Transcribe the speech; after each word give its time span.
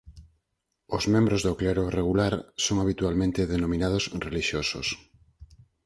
Os 0.95 1.03
membros 1.13 1.41
do 1.47 1.57
clero 1.59 1.83
regular 1.99 2.33
son 2.65 2.77
habitualmente 2.83 3.49
denominados 3.53 4.03
relixiosos. 4.25 4.87